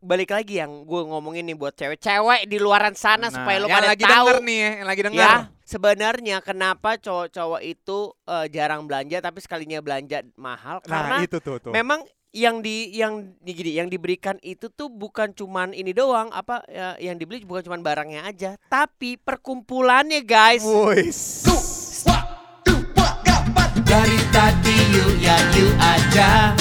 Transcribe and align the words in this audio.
balik 0.00 0.30
lagi 0.30 0.56
yang 0.56 0.82
gue 0.82 1.02
ngomongin 1.04 1.42
nih 1.44 1.54
buat 1.54 1.72
cewek-cewek 1.72 2.46
di 2.46 2.56
luaran 2.56 2.92
sana 2.92 3.26
Nah, 3.26 3.30
supaya 3.32 3.58
lo 3.58 3.66
yang 3.66 3.76
pada 3.76 3.88
lagi 3.88 4.02
tahu. 4.02 4.10
denger 4.24 4.36
nih 4.40 4.56
ya, 4.56 4.70
yang 4.72 4.86
lagi 4.86 5.02
denger. 5.02 5.18
ya 5.20 5.34
sebenarnya 5.62 6.36
kenapa 6.38 6.90
cowok-cowok 6.96 7.60
itu 7.62 7.98
eh, 8.24 8.46
jarang 8.48 8.82
belanja 8.84 9.18
tapi 9.18 9.38
sekalinya 9.38 9.78
belanja 9.78 10.22
mahal? 10.34 10.78
Karena 10.80 11.18
Nah, 11.18 11.20
itu 11.20 11.38
tuh 11.38 11.58
tuh. 11.58 11.70
memang 11.70 12.00
yang 12.28 12.60
di 12.60 12.92
yang 12.92 13.34
di 13.38 13.52
gini 13.52 13.72
yang 13.74 13.88
diberikan 13.88 14.36
itu 14.38 14.68
tuh 14.68 14.86
bukan 14.86 15.32
cuman 15.32 15.72
ini 15.72 15.90
doang 15.90 16.28
apa 16.28 16.60
ya, 16.66 16.94
yang 16.98 17.16
dibeli 17.16 17.40
bukan 17.40 17.64
cuman 17.64 17.80
barangnya 17.80 18.22
aja 18.22 18.50
tapi 18.66 19.16
perkumpulannya 19.16 20.22
guys. 20.22 20.60
Wuis. 20.60 21.42
dari 23.80 24.20
tadi 24.28 24.76
yuk 24.92 25.12
ya 25.18 25.36
yuk 25.50 25.72
aja 25.80 26.52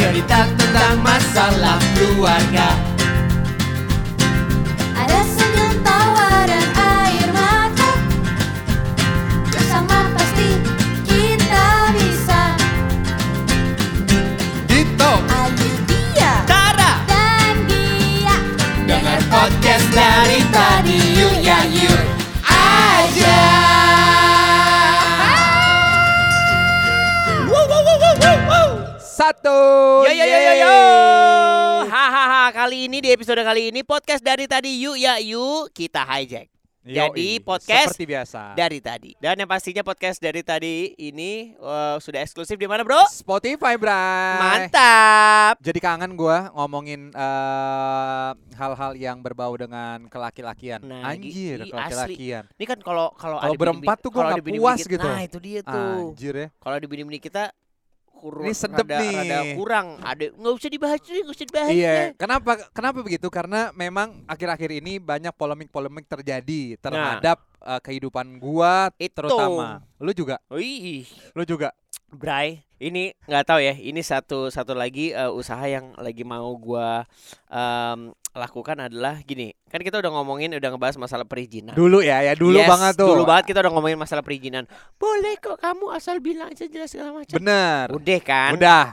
cerita 0.00 0.48
tentang 0.56 0.96
masalah 1.04 1.76
keluarga 1.92 2.89
Satu. 29.30 29.62
Yo 30.02 30.10
yo 30.10 30.26
yo 30.26 30.38
yo 30.42 30.54
yo. 30.58 30.76
Hahaha, 31.86 32.50
kali 32.50 32.90
ini 32.90 32.98
di 32.98 33.14
episode 33.14 33.38
kali 33.46 33.70
ini 33.70 33.86
podcast 33.86 34.26
dari 34.26 34.50
tadi 34.50 34.82
yuk 34.82 34.98
ya 34.98 35.22
yuk 35.22 35.70
kita 35.70 36.02
hijack. 36.02 36.50
Jadi, 36.82 37.38
Yoi, 37.38 37.44
podcast 37.46 37.94
seperti 37.94 38.10
biasa. 38.10 38.58
Dari 38.58 38.82
tadi. 38.82 39.14
Dan 39.22 39.38
yang 39.38 39.46
pastinya 39.46 39.86
podcast 39.86 40.18
dari 40.18 40.42
tadi 40.42 40.98
ini 40.98 41.54
eh, 41.54 41.96
sudah 42.02 42.26
eksklusif 42.26 42.58
di 42.58 42.66
mana, 42.66 42.82
Bro? 42.82 43.06
Spotify, 43.06 43.78
Bray. 43.78 44.42
Mantap. 44.42 45.62
Jadi 45.62 45.78
kangen 45.78 46.18
gua 46.18 46.50
ngomongin 46.50 47.14
eh, 47.14 48.30
hal-hal 48.58 48.98
yang 48.98 49.22
berbau 49.22 49.54
dengan 49.54 50.10
kelaki-lakian. 50.10 50.82
Nah, 50.82 51.06
Anjir, 51.06 51.70
kelaki-lakian. 51.70 52.50
Ini 52.58 52.66
kan 52.66 52.82
kalau 52.82 53.14
kalau 53.14 53.38
berempat 53.54 54.02
tuh 54.02 54.10
kalau 54.10 54.34
nggak 54.34 54.58
puas 54.58 54.82
gitu. 54.82 55.06
Nah, 55.06 55.22
itu 55.22 55.38
dia 55.38 55.62
tuh. 55.62 56.18
Anjir 56.18 56.34
ya. 56.34 56.48
Kalau 56.58 56.76
di 56.82 56.86
bini-bini 56.90 57.22
kita 57.22 57.54
kurang 58.20 58.44
Ini 58.44 58.52
sedep 58.52 58.84
rada, 58.84 58.98
nih. 59.00 59.16
rada 59.16 59.38
kurang. 59.56 59.86
Ada 59.98 60.24
nggak 60.36 60.54
usah 60.54 60.68
dibahas, 60.68 60.98
nggak 61.00 61.32
usah 61.32 61.46
dibahas. 61.48 61.72
Iya, 61.72 61.92
deh. 61.96 62.08
kenapa 62.14 62.50
kenapa 62.70 62.98
begitu? 63.00 63.26
Karena 63.26 63.72
memang 63.72 64.20
akhir-akhir 64.28 64.70
ini 64.76 65.00
banyak 65.00 65.32
polemik-polemik 65.32 66.04
terjadi 66.04 66.76
terhadap 66.76 67.40
eh, 67.58 67.80
kehidupan 67.80 68.36
gua 68.36 68.92
Nah. 68.92 69.00
Itu. 69.00 69.16
terutama. 69.16 69.80
Lu 69.96 70.12
juga, 70.12 70.36
Wih, 70.48 71.08
lu 71.32 71.44
juga. 71.44 71.72
Bray, 72.10 72.66
ini 72.82 73.14
nggak 73.26 73.44
tahu 73.46 73.60
ya. 73.62 73.74
Ini 73.74 74.02
satu 74.02 74.50
satu 74.50 74.74
lagi 74.74 75.14
eh, 75.14 75.30
usaha 75.30 75.62
yang 75.66 75.94
lagi 75.94 76.26
mau 76.26 76.50
gua 76.58 77.06
em, 77.46 78.10
lakukan 78.34 78.90
adalah 78.90 79.22
gini. 79.22 79.54
Kan 79.70 79.82
kita 79.86 80.02
udah 80.02 80.10
ngomongin, 80.10 80.50
udah 80.58 80.70
ngebahas 80.74 80.98
masalah 80.98 81.26
perizinan. 81.26 81.78
Dulu 81.78 82.02
ya, 82.02 82.22
ya 82.26 82.34
dulu. 82.34 82.58
Yes, 82.58 82.66
banget 82.66 82.92
tuh. 82.98 83.14
Dulu 83.14 83.22
banget 83.22 83.54
kita 83.54 83.62
udah 83.62 83.72
ngomongin 83.74 83.98
masalah 83.98 84.26
perizinan. 84.26 84.66
Boleh 84.98 85.38
kok 85.38 85.58
kamu 85.62 85.86
asal 85.94 86.18
bilang 86.18 86.50
aja 86.50 86.66
jelas 86.66 86.90
segala 86.90 87.14
macam. 87.14 87.38
Bener. 87.38 87.94
Udah 87.94 88.20
kan? 88.22 88.52
Udah. 88.58 88.84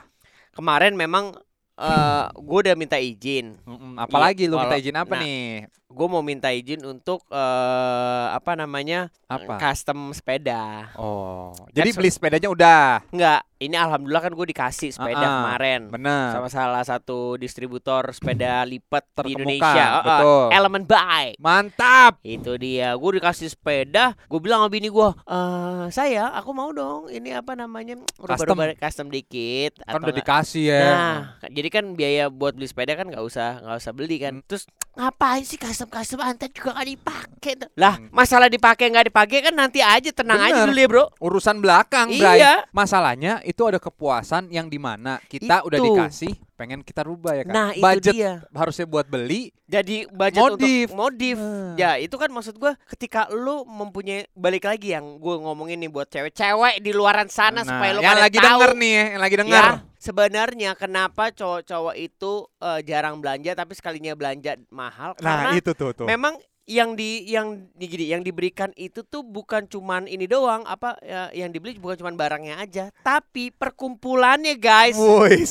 Kemarin 0.54 0.94
memang 0.94 1.34
eh 1.78 2.26
gue 2.34 2.60
udah 2.66 2.74
minta 2.74 2.98
izin. 2.98 3.58
Mm-mm, 3.66 3.98
Apalagi 4.02 4.50
lu 4.50 4.58
minta 4.58 4.78
izin 4.78 4.98
apa 4.98 5.14
nah, 5.18 5.22
nih? 5.22 5.70
Gue 5.98 6.08
mau 6.08 6.22
minta 6.22 6.54
izin 6.54 6.86
untuk 6.86 7.26
eh 7.34 8.28
apa 8.30 8.54
namanya? 8.54 9.10
Apa? 9.26 9.58
Custom 9.58 10.14
sepeda. 10.14 10.94
Oh, 10.96 11.52
jadi 11.74 11.92
Kan 11.92 11.98
beli 12.00 12.10
sepedanya 12.14 12.48
udah. 12.48 13.04
Enggak, 13.12 13.42
ini 13.58 13.76
alhamdulillah 13.76 14.24
kan 14.24 14.32
gue 14.32 14.48
dikasih 14.54 14.94
sepeda 14.94 15.20
ah, 15.20 15.34
kemarin. 15.42 15.82
Bener. 15.90 16.32
Sama 16.32 16.48
salah 16.48 16.84
satu 16.86 17.36
distributor 17.36 18.08
sepeda 18.14 18.62
lipat 18.72 19.04
di 19.26 19.34
Indonesia. 19.36 19.84
Eh, 20.00 20.04
betul. 20.06 20.46
Elemen 20.54 20.84
Bike. 20.88 21.36
Mantap. 21.42 22.22
Itu 22.22 22.56
dia, 22.56 22.94
gue 22.96 23.12
dikasih 23.20 23.52
sepeda, 23.52 24.14
gue 24.16 24.40
bilang 24.40 24.64
sama 24.64 24.72
bini 24.72 24.88
gue, 24.88 25.10
eh 25.10 25.86
saya, 25.90 26.32
aku 26.32 26.54
mau 26.56 26.70
dong, 26.72 27.10
ini 27.10 27.34
apa 27.36 27.58
namanya, 27.58 27.98
rubah-rubah 28.16 28.78
custom 28.78 29.10
dikit. 29.10 29.82
Kan 29.82 29.92
atau 29.92 30.08
udah 30.08 30.14
nggak- 30.14 30.20
dikasih 30.24 30.64
ya. 30.70 30.82
Nah, 30.86 31.18
jadi 31.50 31.70
kan 31.74 31.84
biaya 31.98 32.24
buat 32.30 32.54
beli 32.56 32.70
sepeda 32.70 32.96
kan 32.96 33.10
nggak 33.10 33.24
usah 33.26 33.60
nggak 33.60 33.78
usah 33.82 33.92
beli 33.92 34.22
kan. 34.22 34.40
Hmm. 34.40 34.46
Terus 34.46 34.70
ngapain 34.98 35.42
sih 35.42 35.56
custom 35.56 35.88
custom 35.88 36.20
antar 36.20 36.50
juga 36.50 36.74
nggak 36.74 36.90
dipakai? 36.90 37.54
Lah, 37.74 37.96
Hmm. 37.96 38.10
masalah 38.10 38.48
dipakai 38.48 38.90
nggak 38.90 39.08
dipakai 39.08 39.40
kan 39.42 39.54
nanti 39.54 39.80
aja 39.80 40.10
tenang 40.10 40.42
aja 40.42 40.54
Bener. 40.60 40.68
dulu 40.68 40.80
ya 40.80 40.88
bro. 40.88 41.06
Urusan 41.20 41.58
belakang, 41.58 42.10
Iya. 42.10 42.20
Bray. 42.20 42.42
Masalahnya 42.72 43.40
itu 43.44 43.62
ada 43.62 43.78
kepuasan 43.78 44.50
yang 44.50 44.66
di 44.66 44.76
mana 44.76 45.22
kita 45.24 45.62
udah 45.62 45.78
Itu. 45.78 45.86
dikasih, 45.88 46.34
pengen 46.54 46.82
kita 46.82 47.02
rubah 47.02 47.34
ya 47.34 47.44
kan. 47.44 47.54
Nah 47.54 47.70
itu 47.72 47.84
Budget 47.84 48.14
dia. 48.14 48.34
harusnya 48.50 48.86
buat 48.86 49.06
beli. 49.06 49.54
Jadi 49.64 50.08
budget 50.08 50.42
Modif. 50.42 50.88
untuk 50.88 50.96
modif. 50.98 51.38
Nah. 51.38 51.76
Ya 51.76 51.92
itu 51.96 52.16
kan 52.16 52.30
maksud 52.30 52.56
gue 52.56 52.72
ketika 52.88 53.28
lu 53.30 53.62
mempunyai 53.64 54.26
balik 54.34 54.64
lagi 54.64 54.92
yang 54.92 55.18
gue 55.18 55.36
ngomongin 55.38 55.78
nih 55.78 55.90
buat 55.90 56.08
cewek-cewek 56.08 56.80
di 56.80 56.90
luaran 56.90 57.28
sana 57.28 57.62
Nah, 57.62 57.68
supaya 57.68 57.92
lu 57.92 58.00
yang 58.00 58.16
lagi 58.18 58.38
tahu. 58.38 58.48
denger 58.50 58.72
nih, 58.74 58.92
ya, 58.92 59.04
yang 59.10 59.22
lagi 59.22 59.36
denger. 59.38 59.64
Ya, 59.64 59.72
sebenarnya 60.08 60.72
kenapa 60.74 61.30
cowok-cowok 61.30 61.96
itu 61.96 62.32
eh, 62.58 62.80
jarang 62.82 63.20
belanja 63.20 63.52
tapi 63.54 63.76
sekalinya 63.76 64.16
belanja 64.16 64.56
mahal 64.72 65.12
karena 65.14 65.52
Nah, 65.52 65.60
itu 65.60 65.76
tuh 65.76 65.92
tuh. 65.92 66.08
memang 66.08 66.40
yang 66.64 66.96
di 66.96 67.24
yang 67.28 67.64
di 67.76 67.86
gini 67.88 68.12
yang 68.12 68.20
diberikan 68.20 68.76
itu 68.76 69.00
tuh 69.02 69.24
bukan 69.24 69.68
cuman 69.68 70.04
ini 70.04 70.28
doang 70.28 70.64
apa 70.64 71.00
ya, 71.00 71.32
yang 71.32 71.48
dibeli 71.48 71.76
bukan 71.76 71.96
cuman 71.96 72.16
barangnya 72.16 72.60
aja 72.60 72.92
tapi 73.02 73.52
perkumpulannya 73.52 74.56
guys 74.56 74.96
Wuis. 74.96 75.48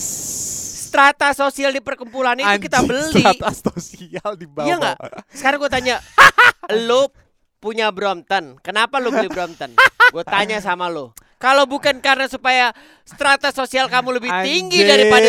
strata 0.87 1.33
sosial 1.33 1.73
di 1.73 1.81
perkumpulan 1.81 2.37
itu 2.37 2.69
kita 2.69 2.85
beli 2.85 3.13
strata 3.17 3.49
sosial 3.49 4.31
di 4.35 4.45
bawah. 4.45 4.69
Iya 4.69 4.75
nggak? 4.77 4.97
sekarang 5.33 5.59
gue 5.59 5.71
tanya 5.73 5.97
lu 6.89 7.09
punya 7.57 7.89
Brompton 7.89 8.61
kenapa 8.61 9.01
lu 9.01 9.09
beli 9.09 9.29
Brompton 9.29 9.73
gue 10.13 10.25
tanya 10.29 10.61
sama 10.61 10.87
lu 10.87 11.17
kalau 11.37 11.65
bukan 11.65 11.99
karena 11.99 12.27
supaya 12.27 12.73
strata 13.03 13.49
sosial 13.51 13.87
kamu 13.87 14.19
lebih 14.19 14.33
tinggi 14.43 14.83
Anjing, 14.83 14.91
daripada 14.91 15.27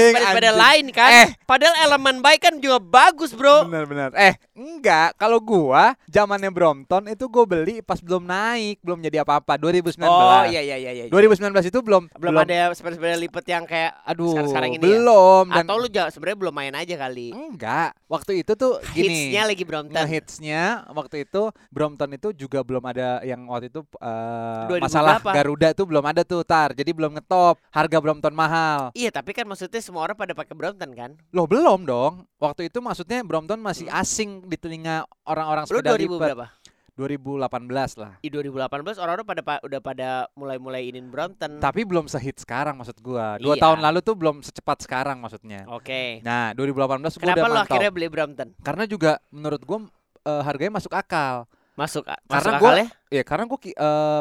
anjing. 0.50 0.56
lain 0.58 0.86
kan 0.90 1.12
Eh. 1.14 1.28
padahal 1.46 1.76
elemen 1.84 2.20
baik 2.20 2.42
kan 2.42 2.56
juga 2.58 2.80
bagus 2.80 3.32
bro 3.32 3.68
Bener-bener. 3.68 4.10
Eh, 4.14 4.34
enggak. 4.52 5.14
Kalau 5.16 5.38
gua 5.38 5.94
zamannya 6.06 6.50
Brompton 6.50 7.06
itu 7.06 7.28
gua 7.28 7.46
beli 7.46 7.80
pas 7.82 8.00
belum 8.00 8.24
naik, 8.24 8.82
belum 8.82 8.98
jadi 9.00 9.22
apa-apa. 9.22 9.56
2019. 9.56 10.08
oh 10.08 10.44
iya 10.48 10.62
iya 10.64 10.78
iya, 10.78 10.92
iya. 10.92 11.04
2019 11.08 11.54
itu 11.64 11.80
belum 11.80 12.10
belum, 12.12 12.34
ada 12.40 12.74
sepeda-sepeda 12.74 13.14
lipat 13.20 13.46
yang 13.46 13.64
kayak 13.64 13.94
Aduh, 14.04 14.32
sekarang-sekarang 14.32 14.70
ini 14.72 14.80
ya? 14.80 14.84
belum 14.88 15.46
dan 15.48 15.64
atau 15.64 15.76
lu 15.76 15.88
sebenarnya 15.88 16.38
belum 16.40 16.54
main 16.56 16.74
aja 16.74 16.96
kali 16.98 17.30
enggak. 17.30 17.92
Waktu 18.08 18.42
itu 18.42 18.52
tuh 18.56 18.80
gini. 18.92 19.06
hitsnya 19.30 19.42
lagi 19.46 19.64
Brompton 19.64 20.00
Ngehitsnya 20.00 20.64
waktu 20.90 21.28
itu 21.28 21.44
Brompton 21.70 22.10
itu 22.12 22.32
juga 22.34 22.64
belum 22.64 22.82
ada 22.82 23.22
yang 23.22 23.46
waktu 23.46 23.68
itu 23.68 23.84
2000 23.86 24.82
masalah 24.82 25.20
berapa? 25.20 25.32
Garuda 25.36 25.70
tuh 25.74 25.86
belum 25.86 25.97
ada 26.04 26.22
tuh 26.22 26.42
tar. 26.42 26.72
Jadi 26.72 26.92
belum 26.92 27.14
ngetop. 27.14 27.58
Harga 27.70 27.98
Brompton 27.98 28.32
mahal. 28.32 28.92
iya 28.94 29.10
tapi 29.10 29.32
kan 29.32 29.44
maksudnya 29.44 29.80
semua 29.80 30.02
orang 30.02 30.14
pada 30.14 30.34
pakai 30.34 30.52
Brompton 30.52 30.92
kan 30.92 31.12
Loh 31.30 31.46
belum 31.46 31.82
dong. 31.84 32.28
Waktu 32.36 32.68
itu 32.68 32.78
maksudnya 32.78 33.22
Brompton 33.22 33.58
masih 33.58 33.88
asing 33.88 34.44
di 34.44 34.56
telinga 34.56 34.96
orang-orang 35.24 35.64
lu 35.64 35.70
sepeda 35.74 35.92
2000 35.92 36.04
lipat. 36.04 36.20
berapa 36.28 36.48
2018 36.98 37.46
lah. 37.96 38.12
di 38.18 38.28
2018 38.28 38.98
orang-orang 38.98 39.22
pada 39.24 39.42
pa- 39.42 39.62
udah 39.62 39.80
pada 39.80 40.10
mulai-mulai 40.34 40.90
inin 40.90 41.06
Brompton 41.06 41.58
Tapi 41.58 41.82
belum 41.82 42.06
sehit 42.06 42.36
sekarang 42.36 42.74
maksud 42.76 42.98
gua. 43.00 43.38
Dua 43.38 43.54
Iya. 43.54 43.62
tahun 43.64 43.80
lalu 43.80 44.00
tuh 44.02 44.16
belum 44.16 44.42
secepat 44.42 44.82
sekarang 44.82 45.18
maksudnya. 45.18 45.62
oke 45.68 46.22
Nah, 46.22 46.52
2018 46.54 46.74
gua 47.14 47.22
kenapa 47.24 47.38
udah 47.38 47.46
lu 47.46 47.54
mantau. 47.56 47.70
akhirnya 47.70 47.92
beli 47.92 48.08
Brompton 48.08 48.50
Karena 48.60 48.84
juga 48.86 49.12
menurut 49.30 49.62
gua 49.62 49.86
eh, 50.24 50.42
harganya 50.42 50.74
masuk 50.74 50.90
akal. 50.92 51.46
masuk 51.76 52.02
masuk 52.04 52.18
Karena 52.28 52.52
gua- 52.52 52.74
akalnya 52.74 52.88
Ya 53.08 53.22
karena 53.24 53.44
gua 53.46 53.60
eh, 53.62 53.74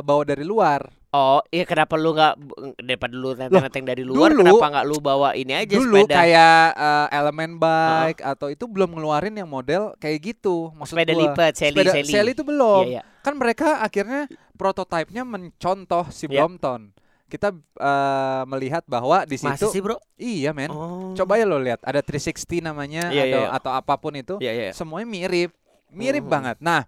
bawa 0.03 0.23
dari 0.23 0.45
luar. 0.45 0.81
Oh 1.17 1.41
iya 1.49 1.65
kenapa 1.65 1.97
lu 1.97 2.13
nggak 2.13 2.35
daripada 2.79 3.15
lu 3.15 3.33
nenteng-nenteng 3.33 3.85
dari 3.87 4.05
luar 4.05 4.31
dulu- 4.31 4.45
kenapa 4.45 4.67
nggak 4.71 4.85
lu 4.85 4.97
bawa 4.99 5.33
ini 5.33 5.53
aja 5.55 5.73
Dulu 5.73 5.97
sepeda 5.97 6.13
kayak 6.15 6.65
eh, 6.77 7.07
elemen 7.11 7.51
bike 7.57 8.21
atau 8.21 8.47
itu 8.49 8.65
belum 8.65 8.93
ngeluarin 8.93 9.33
yang 9.35 9.49
model 9.49 9.97
kayak 9.97 10.21
gitu. 10.23 10.69
Maksud 10.75 10.93
sepeda 10.93 11.13
gua. 11.13 11.23
lipat 11.25 11.53
seli 11.55 11.73
Sepeda 11.73 11.91
seli 11.91 12.13
Sally 12.13 12.31
itu 12.31 12.45
belum. 12.45 12.85
Iya, 12.87 13.01
iya. 13.01 13.03
Kan 13.19 13.35
mereka 13.35 13.81
akhirnya 13.81 14.29
prototipenya 14.55 15.25
mencontoh 15.25 16.05
si 16.11 16.27
Iya. 16.27 16.45
Brompton. 16.45 16.93
Kita 17.27 17.51
eh, 17.81 18.43
melihat 18.45 18.85
bahwa 18.85 19.25
di 19.25 19.35
Masih 19.35 19.57
situ 19.57 19.67
sih 19.69 19.81
bro 19.81 19.97
iya 20.15 20.53
men. 20.53 20.69
oh. 20.69 21.11
Coba 21.13 21.35
ya 21.35 21.43
lo 21.43 21.57
lihat 21.57 21.81
ada 21.81 21.99
360 21.99 22.61
namanya 22.63 23.09
Iya, 23.09 23.23
atau 23.27 23.41
iya. 23.41 23.49
atau 23.51 23.71
apa 23.73 23.95
pun 23.97 24.13
itu. 24.13 24.39
Iya, 24.39 24.53
iya. 24.53 24.71
Semuanya 24.71 25.09
mirip. 25.09 25.51
Mirip 25.89 26.23
Mhm. 26.23 26.31
banget. 26.31 26.57
Nah, 26.61 26.85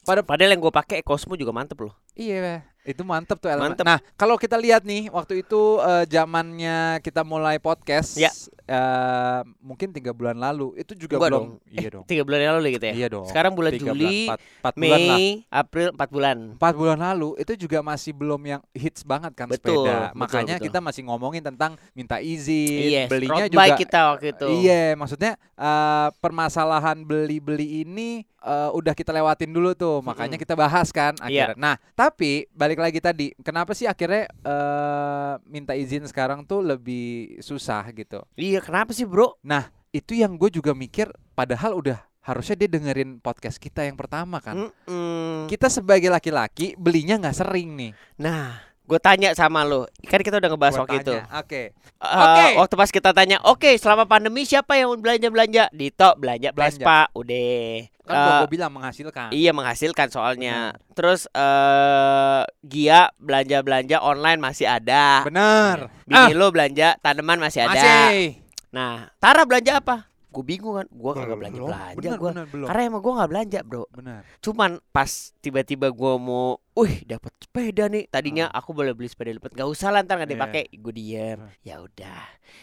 pada 0.00 0.20
padahal 0.20 0.50
yang 0.50 0.60
gue 0.60 0.72
pakai 0.74 0.98
Cosmo 1.00 1.32
juga 1.32 1.52
mantep 1.52 1.76
loh 1.78 1.92
iya 2.14 2.64
Itu 2.84 3.04
mantep 3.04 3.36
tuh 3.36 3.52
elemen. 3.52 3.76
Mantep. 3.76 3.84
Nah, 3.84 3.98
kalau 4.16 4.40
kita 4.40 4.56
lihat 4.56 4.88
nih 4.88 5.12
waktu 5.12 5.44
itu 5.44 5.78
eh, 5.84 6.04
zamannya 6.08 7.04
kita 7.04 7.22
mulai 7.22 7.60
podcast 7.60 8.16
Ya. 8.16 8.32
Eh, 8.70 9.40
mungkin 9.58 9.90
tiga 9.90 10.14
bulan 10.14 10.38
lalu 10.38 10.78
itu 10.78 10.94
juga 10.94 11.18
Enggak 11.18 11.30
belum 11.34 11.42
dong. 11.42 11.48
iya 11.74 11.82
Eh, 11.82 11.90
dong. 11.90 12.04
Tiga 12.06 12.22
bulan 12.22 12.38
lalu 12.54 12.78
gitu 12.78 12.86
ya. 12.86 12.94
Iya 12.94 13.06
dong. 13.10 13.26
Sekarang 13.26 13.52
bulan 13.52 13.72
Tiga 13.74 13.90
Juli, 13.90 14.30
empat, 14.30 14.38
empat 14.62 14.74
bulan 14.78 15.00
lah. 15.02 15.18
Mei, 15.18 15.26
April, 15.50 15.88
empat 15.90 16.08
bulan. 16.08 16.36
Empat 16.54 16.74
bulan 16.74 16.98
lalu 17.00 17.28
itu 17.36 17.52
juga 17.58 17.78
masih 17.80 18.12
belum 18.14 18.40
yang 18.46 18.62
hits 18.70 19.02
banget 19.02 19.32
kan 19.34 19.50
Betul, 19.50 19.82
sepeda. 19.82 19.98
betul, 20.08 20.18
Makanya 20.22 20.54
betul. 20.56 20.66
kita 20.70 20.78
masih 20.80 21.02
ngomongin 21.04 21.42
tentang 21.42 21.72
minta 21.92 22.22
izin, 22.22 22.86
Yes, 22.86 23.08
belinya 23.10 23.44
road 23.44 23.50
juga. 23.50 23.60
bike 23.66 23.78
kita 23.80 24.00
waktu 24.14 24.26
itu. 24.30 24.46
Iya, 24.62 24.82
maksudnya 24.94 25.32
eh, 25.56 26.08
permasalahan 26.16 27.02
beli-beli 27.02 27.82
ini 27.82 28.22
eh, 28.40 28.70
udah 28.70 28.94
kita 28.94 29.10
lewatin 29.10 29.50
dulu 29.50 29.74
tuh, 29.74 30.00
makanya 30.00 30.36
Mm-mm. 30.36 30.44
kita 30.46 30.54
bahas 30.54 30.88
kan 30.88 31.12
Iya. 31.18 31.50
akhirnya. 31.50 31.56
Nah, 31.56 31.74
tapi 31.92 32.46
balik 32.52 32.78
lagi 32.78 32.96
tadi, 32.96 33.34
kenapa 33.40 33.74
sih 33.74 33.84
akhirnya 33.84 34.30
eh, 34.40 35.34
minta 35.44 35.74
izin 35.74 36.06
sekarang 36.06 36.44
tuh 36.44 36.62
lebih 36.62 37.00
susah 37.40 37.84
gitu? 37.90 38.22
Iya, 38.34 38.59
kenapa 38.62 38.94
sih, 38.94 39.04
Bro? 39.08 39.40
Nah, 39.42 39.68
itu 39.90 40.14
yang 40.14 40.38
gue 40.38 40.48
juga 40.52 40.76
mikir, 40.76 41.10
padahal 41.34 41.76
udah 41.76 41.98
harusnya 42.20 42.54
dia 42.54 42.68
dengerin 42.70 43.18
podcast 43.18 43.56
kita 43.58 43.82
yang 43.82 43.96
pertama 43.96 44.38
kan. 44.38 44.68
Mm-mm. 44.68 45.48
Kita 45.48 45.66
sebagai 45.72 46.12
laki-laki 46.12 46.76
belinya 46.78 47.16
nggak 47.18 47.36
sering 47.36 47.74
nih. 47.74 47.92
Nah, 48.20 48.60
gue 48.86 48.98
tanya 49.02 49.32
sama 49.34 49.64
lo, 49.66 49.88
kan 50.06 50.20
kita 50.20 50.38
udah 50.38 50.50
ngebahas 50.52 50.74
Gua 50.76 50.82
waktu 50.86 50.96
itu. 51.02 51.14
Oke. 51.16 51.62
Eh, 52.00 52.16
Oke. 52.22 52.46
Waktu 52.58 52.74
pas 52.80 52.90
kita 52.90 53.10
tanya, 53.12 53.36
oke 53.44 53.76
selama 53.76 54.08
pandemi 54.08 54.48
siapa 54.48 54.72
yang 54.72 54.96
belanja 54.96 55.28
belanja? 55.28 55.64
Dito 55.68 56.16
belanja 56.16 56.48
Belanja. 56.56 56.80
Vespa, 56.80 57.00
udah. 57.12 57.86
Kan 58.08 58.14
Eh, 58.16 58.24
gua, 58.26 58.32
gua 58.42 58.50
bilang 58.50 58.72
menghasilkan. 58.74 59.28
Iya 59.30 59.52
menghasilkan 59.54 60.08
soalnya. 60.10 60.74
Terus 60.98 61.30
eh 61.30 62.42
Gia 62.66 63.12
belanja 63.20 63.62
belanja 63.62 63.96
online 64.02 64.40
masih 64.42 64.66
ada. 64.66 65.22
Bener. 65.22 65.92
Bini 66.08 66.32
lo 66.34 66.50
belanja 66.50 66.98
tanaman 67.04 67.38
masih 67.38 67.68
ada. 67.68 67.76
Masih. 67.76 68.42
Nah, 68.70 69.10
Tara 69.18 69.42
belanja 69.42 69.78
apa? 69.78 69.96
Gue 70.30 70.46
bingung 70.46 70.78
kan, 70.78 70.86
gue 70.86 71.10
kagak 71.10 71.36
belanja 71.36 71.56
Belum. 71.58 71.70
belanja 71.74 71.98
Bener, 71.98 72.14
gue. 72.14 72.30
bener, 72.30 72.46
belum. 72.46 72.66
Karena 72.70 72.82
emang 72.86 73.02
gue 73.02 73.12
nggak 73.18 73.30
belanja 73.34 73.58
bro. 73.66 73.84
Bener. 73.90 74.20
Cuman 74.38 74.70
pas 74.88 75.10
tiba-tiba 75.42 75.90
gue 75.90 76.12
mau, 76.16 76.62
wih 76.80 77.04
dapat 77.04 77.32
sepeda 77.36 77.84
nih. 77.86 78.04
Tadinya 78.06 78.46
Ah. 78.46 78.58
aku 78.58 78.70
boleh 78.70 78.90
beli 78.90 79.06
sepeda 79.06 79.30
lipat, 79.30 79.52
nggak 79.52 79.68
usah 79.68 79.88
lah 79.88 80.00
ntar 80.00 80.16
nggak 80.16 80.26
Iya. 80.26 80.36
dipakai. 80.36 80.62
Gue 80.74 80.92
diem. 80.92 81.38
Ah. 81.38 81.52
Ya 81.60 81.76
udah. 81.78 82.22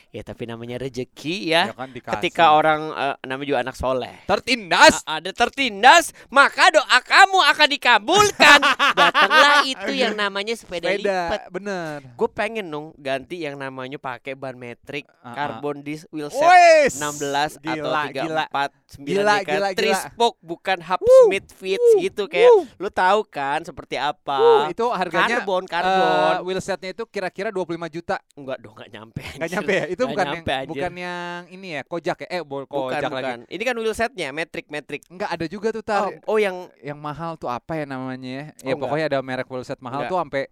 Ya 0.09 0.21
tapi 0.21 0.43
namanya 0.43 0.77
rezeki 0.77 1.35
ya. 1.47 1.71
kan 1.71 1.87
dikasih. 1.87 2.13
Ketika 2.19 2.51
orang 2.51 2.91
eh, 2.91 3.15
namanya 3.23 3.47
juga 3.47 3.59
anak 3.61 3.75
soleh. 3.75 4.15
tertindas. 4.25 4.99
A- 5.01 5.17
ada 5.17 5.31
tertindas, 5.31 6.11
maka 6.27 6.67
doa 6.69 6.99
kamu 6.99 7.39
akan 7.47 7.67
dikabulkan. 7.69 8.59
Datanglah 8.99 9.63
itu 9.63 9.91
yang 9.93 10.13
namanya 10.13 10.53
sepeda, 10.53 10.89
lipat. 10.89 10.99
Sepeda, 10.99 11.21
bener. 11.49 11.97
Gue 12.13 12.29
pengen 12.29 12.67
dong 12.67 12.91
ganti 12.95 13.39
yang 13.39 13.55
namanya 13.55 13.95
pakai 13.95 14.33
ban 14.33 14.53
metrik, 14.53 15.07
Ah, 15.19 15.31
ah. 15.31 15.33
carbon 15.33 15.79
disc 15.79 16.03
wheel 16.09 16.27
set 16.27 16.43
Wes. 16.43 16.97
16 16.97 17.55
atau 17.57 17.87
34 17.87 18.71
9 18.86 18.86
Gila, 18.89 19.19
ya 19.33 19.43
kan? 19.43 19.53
gila, 19.53 19.67
Three 19.75 19.91
gila. 19.91 20.03
spoke 20.07 20.39
bukan 20.39 20.79
hub 20.79 20.99
Wuh, 20.99 21.27
Smith 21.27 21.51
Fits 21.51 21.89
gitu 21.99 22.23
kayak 22.25 22.47
lu 22.73 22.87
tahu 22.87 23.19
kan 23.23 23.59
seperti 23.59 23.99
apa. 23.99 24.39
Uh, 24.39 24.65
itu 24.71 24.85
harganya 24.87 25.43
karbon, 25.43 25.67
karbon. 25.67 26.35
wheel 26.41 26.57
setnya 26.57 26.95
itu 26.95 27.03
kira-kira 27.03 27.51
25 27.51 27.67
juta. 27.91 28.15
Enggak 28.33 28.57
dong, 28.57 28.71
enggak 28.73 28.89
nyampe. 28.89 29.19
Nggak 29.19 29.35
anjir. 29.37 29.53
nyampe 29.53 29.73
ya? 29.73 29.85
Itu 29.85 30.01
Nggak 30.01 30.07
bukan 30.07 30.23
yang 30.23 30.35
nyampe, 30.37 30.53
anjir. 30.53 30.69
bukan 30.71 30.93
yang 30.95 31.41
ini 31.49 31.67
ya, 31.67 31.81
kojak 31.83 32.17
ya? 32.23 32.27
Eh, 32.31 32.41
bol 32.41 32.63
bukan, 32.63 32.79
kojak 32.89 33.01
lagi. 33.03 33.11
bukan. 33.11 33.39
Ini 33.49 33.63
kan 33.65 33.75
wheel 33.75 33.91
setnya 33.93 34.27
metrik 34.31 34.67
metrik. 34.67 35.01
Enggak 35.07 35.29
ada 35.29 35.45
juga 35.45 35.67
tuh 35.69 35.79
Oh, 35.79 35.83
tar. 35.83 36.03
oh 36.23 36.37
yang 36.37 36.55
Yang 36.79 36.99
mahal 37.01 37.31
tuh 37.35 37.49
apa 37.49 37.75
ya 37.75 37.83
namanya 37.83 38.23
ya? 38.23 38.45
Ya 38.63 38.73
Oh, 38.73 38.79
pokoknya 38.79 39.05
ada 39.09 39.19
merek 39.19 39.51
wheel 39.51 39.61
set 39.61 39.83
mahal 39.83 40.07
Enggak. 40.07 40.11
tuh 40.11 40.19
sampai 40.23 40.43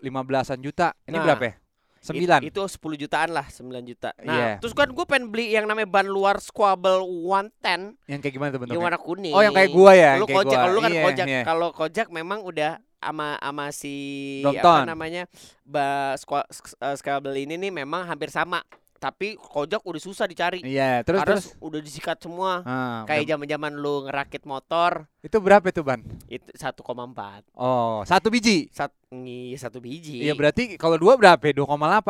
15-an 0.00 0.58
juta. 0.58 0.88
Ini 1.04 1.14
Nah, 1.14 1.24
berapa 1.24 1.44
ya? 1.44 1.54
9. 2.00 2.40
It- 2.40 2.50
itu 2.50 2.60
10 2.62 2.78
jutaan 2.96 3.30
lah, 3.30 3.46
9 3.46 3.82
juta. 3.82 4.10
Nah, 4.20 4.32
Iya. 4.32 4.50
terus 4.58 4.72
kan 4.72 4.88
gue 4.88 5.04
pengen 5.04 5.28
beli 5.28 5.50
yang 5.50 5.64
namanya 5.64 5.86
ban 5.86 6.04
luar 6.04 6.38
Squabble 6.38 7.02
110 7.02 7.98
Yang 8.04 8.20
kayak 8.20 8.34
gimana 8.34 8.48
tuh 8.48 8.56
yang 8.56 8.62
bentuknya? 8.64 8.84
warna 8.84 8.98
kuning. 8.98 9.32
Oh, 9.32 9.40
yang 9.40 9.52
kayak 9.52 9.70
gua 9.70 9.92
ya, 9.92 10.10
yang 10.14 10.20
Lu 10.20 10.26
kojak, 10.28 10.58
kalau 10.58 10.70
lu 10.70 10.80
kan 10.80 10.92
Iya, 10.92 11.02
kojak. 11.02 11.26
iya. 11.26 11.42
Kalau 11.42 11.68
kojak 11.70 12.06
memang 12.08 12.40
udah 12.40 12.72
ama 12.98 13.38
ama 13.38 13.70
si 13.70 13.94
Brompton. 14.42 14.82
apa 14.82 14.88
namanya? 14.88 15.22
Ba 15.62 16.14
Squa- 16.14 16.48
eh, 16.48 16.94
Squabble 16.94 17.36
ini 17.36 17.54
nih 17.56 17.70
memang 17.72 18.02
hampir 18.04 18.26
sama. 18.28 18.62
Tapi 18.98 19.38
kojak 19.38 19.78
udah 19.80 20.02
susah 20.02 20.26
dicari. 20.26 20.58
Iya, 20.60 21.06
terus 21.06 21.22
Karena 21.22 21.38
terus. 21.38 21.54
udah 21.56 21.78
disikat 21.78 22.18
semua. 22.18 22.66
Ah, 22.66 23.06
Kayak 23.06 23.30
zaman-zaman 23.30 23.72
lu 23.72 24.02
ngerakit 24.02 24.42
motor 24.42 25.06
itu 25.28 25.36
berapa 25.38 25.62
itu 25.62 25.80
ban? 25.80 26.00
itu 26.26 26.48
1,4. 26.50 27.44
Oh, 27.52 28.00
satu 28.02 28.28
biji. 28.28 28.68
Sat, 28.70 28.88
iya, 29.10 29.56
satu 29.56 29.78
biji. 29.78 30.20
Iya 30.20 30.32
berarti 30.32 30.74
kalau 30.74 30.96
dua 30.96 31.14
berapa? 31.14 31.40
ya? 31.42 31.52
2,8 31.54 31.68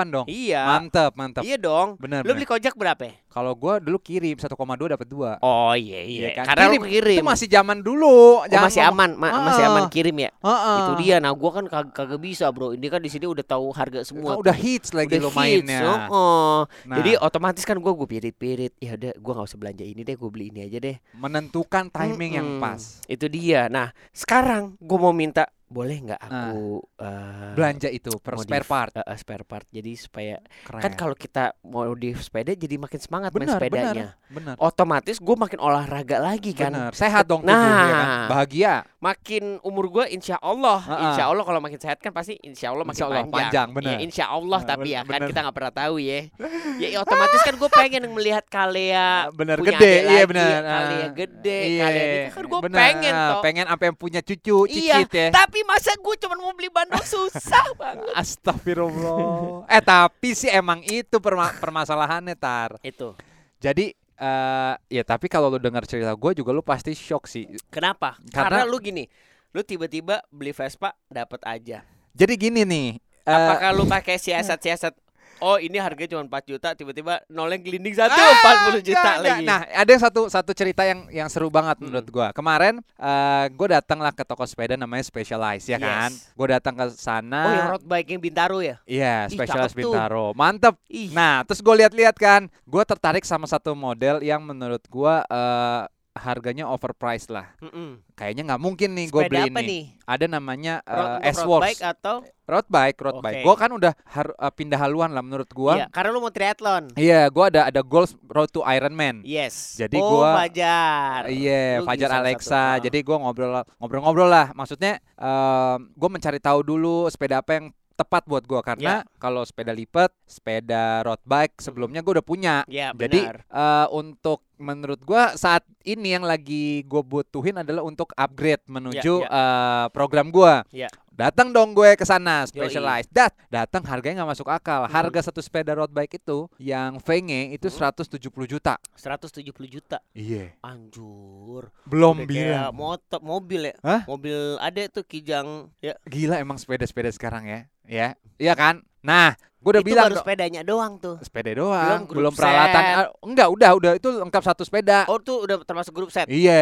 dong. 0.08 0.26
Iya. 0.26 0.62
Mantep, 0.68 1.10
mantep. 1.12 1.42
Iya 1.42 1.54
dong. 1.56 1.94
Bener, 1.96 2.22
Lu 2.22 2.30
bener. 2.30 2.36
beli 2.36 2.46
kojak 2.46 2.74
berapa? 2.74 3.02
ya? 3.04 3.14
Kalau 3.28 3.54
gua 3.54 3.78
dulu 3.78 3.98
kirim 3.98 4.34
1,2 4.34 4.50
dapat 4.88 5.06
2. 5.06 5.38
Oh 5.38 5.70
iya 5.72 6.00
iya. 6.00 6.20
Iya 6.24 6.28
kan? 6.32 6.44
Karena 6.48 6.64
Kirim. 6.64 6.74
lu 6.74 6.88
kirim. 6.88 7.18
Itu 7.18 7.26
masih 7.26 7.46
zaman 7.48 7.78
dulu. 7.78 8.18
Oh, 8.40 8.46
masih 8.48 8.82
aman, 8.82 9.10
ma- 9.14 9.30
masih 9.44 9.62
Ah. 9.62 9.70
aman 9.70 9.84
kirim 9.86 10.16
ya. 10.16 10.30
Heeh. 10.36 10.78
Itu 10.80 10.92
dia. 10.98 11.16
Nah, 11.18 11.30
gua 11.32 11.50
kan 11.52 11.64
kag- 11.66 11.92
kagak 11.92 12.18
bisa, 12.18 12.46
Bro. 12.48 12.72
Ini 12.72 12.86
kan 12.88 12.98
di 12.98 13.06
sini 13.06 13.26
udah 13.26 13.44
tahu 13.44 13.70
harga 13.70 14.02
semua. 14.02 14.34
Tuh. 14.34 14.42
udah 14.42 14.56
hits 14.56 14.90
lagi 14.90 15.14
Udah 15.14 15.20
lo 15.20 15.30
hits, 15.30 15.38
mainnya. 15.38 15.80
oh. 16.08 16.66
Nah, 16.82 16.96
Jadi 16.98 17.14
otomatis 17.16 17.62
kan 17.62 17.76
gua 17.76 17.94
gue 17.94 18.08
pirit-pirit. 18.08 18.74
Ya 18.76 18.94
udah, 18.94 19.12
gua 19.16 19.32
nggak 19.34 19.46
usah 19.46 19.58
belanja 19.60 19.84
ini 19.84 20.02
deh, 20.02 20.14
gua 20.14 20.28
beli 20.28 20.50
ini 20.50 20.60
aja 20.64 20.78
deh. 20.78 20.96
menentukan 21.14 21.86
timing 21.88 22.32
yang 22.34 22.48
Mm-mm. 22.50 22.64
pas. 22.64 22.98
Itu 23.08 23.26
dia. 23.32 23.72
Nah, 23.72 23.90
sekarang 24.12 24.76
gua 24.78 25.08
mau 25.08 25.14
minta 25.16 25.48
boleh 25.68 25.96
nggak 26.02 26.16
aku 26.18 26.56
eh, 26.96 27.52
Belanja 27.52 27.88
itu 27.88 28.10
per 28.16 28.34
modif, 28.34 28.48
spare 28.48 28.64
part. 28.64 28.92
eh, 28.92 29.04
eh, 29.04 29.16
spare 29.16 29.44
part. 29.44 29.66
Jadi 29.68 29.92
supaya 29.94 30.40
Keren. 30.62 30.80
kan 30.80 30.92
kalau 30.94 31.12
kita 31.12 31.44
mau 31.62 31.84
di 31.90 32.12
sepeda 32.12 32.50
jadi 32.50 32.76
makin 32.76 32.96
semangat 32.96 33.30
main 33.30 33.44
benar, 33.44 33.54
sepedanya. 33.54 33.92
benar, 34.16 34.30
benar. 34.30 34.54
Otomatis 34.58 35.16
gue 35.18 35.36
makin 35.36 35.58
olahraga 35.58 36.16
lagi 36.18 36.52
kan. 36.52 36.72
Benar. 36.72 36.92
Sehat 36.92 37.24
dong 37.24 37.40
tubuh 37.40 37.52
Nah. 37.54 37.84
ya 37.84 37.94
kan? 37.94 38.08
Bahagia. 38.28 38.74
makin 38.98 39.62
umur 39.62 39.86
gue 39.88 40.10
insya 40.10 40.34
Allah 40.36 40.82
Ha-ha. 40.82 41.04
insya 41.06 41.30
Allah 41.30 41.46
kalau 41.46 41.60
makin 41.60 41.78
sehat 41.78 41.98
kan 41.98 42.10
pasti 42.10 42.34
insya 42.40 42.74
Allah 42.74 42.82
makin 42.82 42.98
Insya 42.98 43.06
Allah, 43.06 43.22
panjang, 43.22 43.30
panjang, 43.30 43.68
benar. 43.70 43.86
Ya, 43.88 43.96
insya 44.00 44.24
Allah 44.26 44.58
Nah, 44.58 44.68
tapi 44.68 44.88
ya 44.88 44.98
ben- 44.98 45.06
kan 45.06 45.14
benar. 45.14 45.28
kita 45.30 45.38
nggak 45.40 45.54
pernah 45.54 45.72
tahu 45.72 45.94
ya 45.96 46.18
ya 46.82 46.86
ya, 46.88 46.98
otomatis 46.98 47.40
kan 47.40 47.54
gue 47.54 47.70
pengen 47.70 48.02
melihat 48.10 48.44
Kalea 48.44 49.30
Benar 49.30 49.56
punya 49.56 49.70
gede, 49.72 49.92
iya 49.94 50.02
lagi, 50.02 50.26
benar. 50.26 50.60
Kalea 50.64 51.08
gede 51.14 51.58
Iya, 51.60 51.78
Kalea 51.80 52.26
kan 52.28 52.42
gue 52.44 52.60
pengen 52.68 53.12
toh 53.14 53.38
Pengen 53.40 53.66
sampai 53.68 53.88
punya 53.94 54.20
cucu, 54.20 54.56
iya 54.66 54.96
cicit 54.98 55.10
ya. 55.14 55.28
tapi 55.30 55.57
masa 55.62 55.94
gue 55.94 56.14
cuma 56.16 56.34
mau 56.34 56.50
beli 56.50 56.68
bandung 56.68 57.00
susah 57.00 57.66
banget 57.80 58.10
Astagfirullah. 58.12 59.66
eh 59.66 59.80
tapi 59.80 60.32
sih 60.32 60.48
emang 60.48 60.82
itu 60.82 61.16
perma- 61.16 61.54
permasalahannya 61.54 62.34
tar. 62.34 62.76
itu 62.80 63.14
Jadi 63.56 63.90
eh 64.14 64.74
ya 64.88 65.02
tapi 65.02 65.26
kalau 65.26 65.46
lu 65.46 65.56
dengar 65.56 65.82
cerita 65.82 66.10
gue 66.10 66.32
juga 66.34 66.50
lu 66.50 66.60
pasti 66.60 66.90
shock 66.90 67.24
sih. 67.24 67.46
kenapa 67.68 68.18
Karena- 68.28 68.62
karena, 68.62 68.62
lu 68.64 68.78
gini 68.78 69.06
lu 69.48 69.62
tiba-tiba 69.62 70.20
beli 70.28 70.50
Vespa 70.50 70.92
dapat 71.06 71.40
aja 71.42 71.82
Jadi 72.12 72.34
gini 72.36 72.62
nih. 72.62 72.88
eh, 73.22 73.30
apakah 73.30 73.70
lu 73.72 73.84
pakai 73.84 74.16
siasat-siasat 74.16 74.92
Oh 75.40 75.56
ini 75.56 75.76
harganya 75.76 76.12
cuma 76.12 76.24
4 76.24 76.50
juta 76.50 76.68
Tiba-tiba 76.72 77.22
noleng 77.26 77.58
gelinding 77.58 77.94
satu 77.94 78.12
Ah, 78.12 78.74
40 78.74 78.82
juta 78.82 78.98
enggak, 78.98 79.14
enggak. 79.14 79.16
lagi 79.22 79.44
Nah, 79.44 79.60
ada 79.64 79.90
yang 79.90 80.02
satu 80.02 80.20
satu 80.26 80.50
cerita 80.52 80.82
yang 80.82 81.06
yang 81.08 81.28
seru 81.28 81.48
banget 81.48 81.76
Mm-mm. 81.76 81.86
menurut 81.88 82.08
gua. 82.08 82.28
Kemarin 82.30 82.74
eh 82.94 83.46
gue 83.48 83.68
datang 83.68 83.98
lah 83.98 84.10
ke 84.10 84.22
toko 84.22 84.42
sepeda 84.42 84.74
namanya 84.74 85.02
Specialized 85.02 85.66
ya 85.66 85.76
Yes. 85.76 85.84
kan. 85.84 86.10
Gue 86.34 86.46
datang 86.48 86.74
ke 86.74 86.84
sana. 86.92 87.40
Oh 87.40 87.52
yang 87.52 87.68
road 87.72 87.84
bike 87.84 88.08
yang 88.08 88.20
Bintaro 88.20 88.58
ya? 88.58 88.76
Iya, 88.84 89.26
Ih, 89.26 89.34
Specialized 89.34 89.74
tuh. 89.74 89.90
Bintaro. 89.90 90.26
Mantep. 90.32 90.74
Ih, 90.86 91.10
Nah, 91.10 91.42
terus 91.42 91.58
gue 91.58 91.74
lihat-lihat 91.76 92.14
kan, 92.14 92.46
gue 92.46 92.82
tertarik 92.84 93.22
sama 93.22 93.44
satu 93.44 93.72
model 93.72 94.20
yang 94.20 94.42
menurut 94.42 94.82
gua 94.86 95.22
eh 95.24 95.82
harganya 96.18 96.66
overpriced 96.66 97.30
lah. 97.30 97.54
mm-mm. 97.58 98.02
Kayaknya 98.12 98.42
nggak 98.44 98.60
mungkin 98.60 98.90
nih 98.92 99.06
gue 99.08 99.22
beli 99.24 99.42
apa 99.46 99.60
ini. 99.62 99.68
nih? 99.70 99.82
Ada 100.02 100.26
namanya 100.26 100.74
Road, 100.82 101.08
eh, 101.22 101.30
untuk 101.30 101.46
road 101.46 101.62
bike 101.62 101.82
atau? 101.86 102.16
Road 102.44 102.66
bike, 102.66 102.98
road 102.98 103.16
Oke. 103.16 103.24
bike. 103.24 103.42
Gue 103.44 103.54
kan 103.54 103.70
udah 103.70 103.92
har- 104.04 104.34
eh, 104.34 104.52
pindah 104.52 104.78
haluan 104.78 105.10
lah 105.10 105.20
menurut 105.20 105.46
gua. 105.50 105.74
Iya, 105.74 105.86
karena 105.88 106.10
lu 106.10 106.18
mau 106.18 106.28
triathlon. 106.28 106.84
Iya, 106.92 107.20
gua 107.28 107.44
ada 107.46 107.62
ada 107.66 107.80
goals 107.80 108.18
road 108.24 108.50
to 108.50 108.60
Ironman. 108.60 109.22
Yes. 109.22 109.76
Jadi 109.76 109.96
oh, 109.96 110.18
gua- 110.18 110.34
Fajar. 110.34 111.28
Iya, 111.28 111.78
Lu 111.78 111.86
Fajar 111.86 112.10
Alexa. 112.10 112.48
satu, 112.48 112.58
ah. 112.58 112.74
Jadi 112.80 112.98
gua 113.00 113.16
ngobrol 113.18 113.52
ngobrol-ngobrol 113.78 114.26
lah. 114.26 114.50
Maksudnya 114.52 114.98
em, 115.14 115.78
gua 115.92 116.08
mencari 116.08 116.38
tahu 116.38 116.60
dulu 116.62 117.06
sepeda 117.06 117.38
apa 117.38 117.52
yang 117.54 117.66
tepat 117.94 118.24
buat 118.24 118.42
gua 118.42 118.62
karena 118.62 119.02
Ya. 119.02 119.18
kalau 119.18 119.42
sepeda 119.42 119.70
lipat, 119.70 120.14
sepeda 120.24 121.02
road 121.02 121.18
bike 121.22 121.58
sebelumnya 121.58 122.00
gua 122.00 122.18
udah 122.18 122.26
punya. 122.26 122.54
Ya, 122.64 122.90
Jadi 122.90 123.20
benar. 123.22 123.44
eh, 123.44 123.86
untuk 123.92 124.47
menurut 124.58 125.00
gua 125.02 125.32
saat 125.34 125.64
ini 125.82 126.12
yang 126.12 126.26
lagi 126.26 126.84
gue 126.84 127.02
butuhin 127.02 127.62
adalah 127.62 127.80
untuk 127.80 128.12
upgrade 128.12 128.60
menuju 128.68 129.24
ya. 129.24 129.30
eh, 129.30 129.86
program 129.90 130.28
gua. 130.28 130.66
Ya. 130.68 130.90
Datang 131.18 131.50
dong 131.50 131.74
gue 131.74 131.98
ke 131.98 132.06
sana 132.06 132.46
specialized. 132.46 133.10
Dat, 133.10 133.34
datang 133.50 133.82
harganya 133.90 134.22
nggak 134.22 134.38
masuk 134.38 134.46
akal. 134.46 134.86
Hmm. 134.86 134.94
Harga 134.94 135.26
satu 135.26 135.42
sepeda 135.42 135.74
road 135.74 135.90
bike 135.90 136.22
itu 136.22 136.46
yang 136.62 137.02
Venge 137.02 137.50
itu 137.50 137.66
170 137.66 138.22
juta. 138.46 138.78
170 138.94 139.42
juta. 139.66 139.98
Iya. 140.14 140.54
Anjur. 140.62 141.74
Belum 141.82 142.22
Udah 142.22 142.28
bilang. 142.30 142.70
motor 142.70 143.18
mobil 143.18 143.66
ya. 143.66 143.74
Hah? 143.82 144.06
Mobil 144.06 144.38
ada 144.62 144.78
tuh 144.86 145.02
Kijang 145.02 145.74
ya. 145.82 145.98
Gila 146.06 146.38
emang 146.38 146.54
sepeda-sepeda 146.54 147.10
sekarang 147.10 147.50
ya. 147.50 147.60
Ya. 147.82 148.08
Iya 148.38 148.54
kan? 148.54 148.86
Nah, 149.08 149.32
gue 149.32 149.70
udah 149.72 149.80
itu 149.80 149.88
bilang 149.88 150.06
baru 150.12 150.16
sepedanya 150.20 150.60
doang 150.60 150.92
tuh. 151.00 151.16
sepeda 151.24 151.50
doang, 151.56 152.04
Belum 152.04 152.28
belum, 152.28 152.32
peralatan. 152.36 152.82
set. 152.84 152.94
Ah, 153.00 153.06
enggak, 153.24 153.48
udah, 153.48 153.70
udah 153.80 153.92
itu 153.96 154.08
lengkap 154.12 154.42
satu 154.44 154.62
sepeda. 154.68 155.08
Oh 155.08 155.16
tuh 155.16 155.48
udah 155.48 155.64
termasuk 155.64 155.96
grup 155.96 156.12
set. 156.12 156.28
Iya, 156.28 156.60